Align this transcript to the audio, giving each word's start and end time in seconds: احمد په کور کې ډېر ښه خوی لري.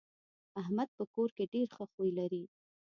احمد 0.61 0.89
په 0.97 1.03
کور 1.13 1.29
کې 1.37 1.43
ډېر 1.53 1.67
ښه 1.75 1.85
خوی 1.91 2.11
لري. 2.19 2.43